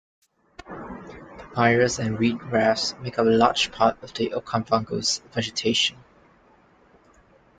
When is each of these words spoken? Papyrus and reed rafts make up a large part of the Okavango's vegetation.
Papyrus 0.57 1.99
and 1.99 2.17
reed 2.19 2.41
rafts 2.45 2.95
make 3.03 3.19
up 3.19 3.27
a 3.27 3.29
large 3.29 3.71
part 3.71 4.01
of 4.01 4.11
the 4.15 4.31
Okavango's 4.31 5.19
vegetation. 5.31 6.03